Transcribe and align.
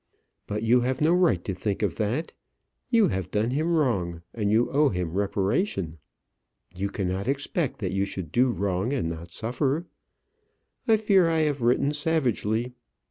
But 0.47 0.63
you 0.63 0.81
have 0.81 0.99
no 0.99 1.13
right 1.13 1.45
to 1.45 1.53
think 1.53 1.83
of 1.83 1.97
that. 1.97 2.33
You 2.89 3.09
have 3.09 3.29
done 3.29 3.51
him 3.51 3.67
wrong, 3.71 4.23
and 4.33 4.49
you 4.49 4.67
owe 4.71 4.89
him 4.89 5.13
reparation. 5.15 5.99
You 6.75 6.89
cannot 6.89 7.27
expect 7.27 7.77
that 7.81 7.91
you 7.91 8.05
should 8.05 8.31
do 8.31 8.49
wrong 8.49 8.93
and 8.93 9.07
not 9.09 9.31
suffer. 9.31 9.85
I 10.87 10.97
fear 10.97 11.29
I 11.29 11.41
have 11.41 11.61
written 11.61 11.93
savagely. 11.93 12.73